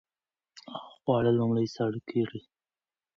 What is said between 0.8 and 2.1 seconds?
خواړه لومړی ساړه